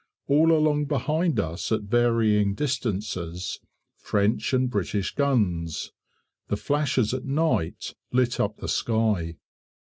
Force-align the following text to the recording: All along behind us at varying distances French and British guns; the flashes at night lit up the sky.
All 0.25 0.51
along 0.51 0.85
behind 0.85 1.39
us 1.39 1.71
at 1.71 1.81
varying 1.81 2.55
distances 2.55 3.59
French 3.97 4.51
and 4.51 4.67
British 4.67 5.13
guns; 5.13 5.91
the 6.47 6.57
flashes 6.57 7.13
at 7.13 7.23
night 7.23 7.93
lit 8.11 8.39
up 8.39 8.57
the 8.57 8.67
sky. 8.67 9.35